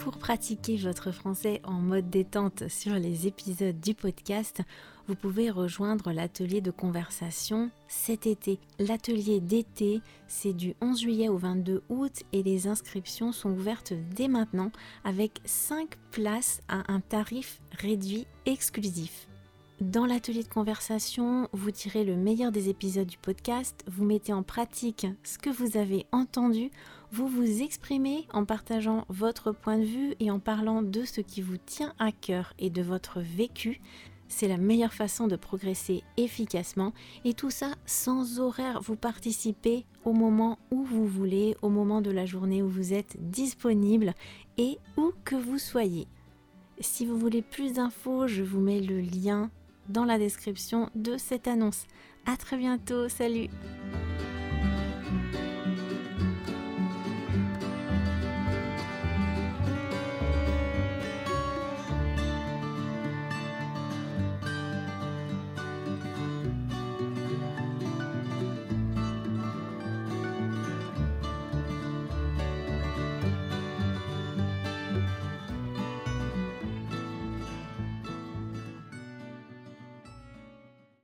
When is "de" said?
6.62-6.70, 20.42-20.48, 29.78-29.84, 30.82-31.06, 32.68-32.82, 35.28-35.36, 42.02-42.10, 50.94-51.16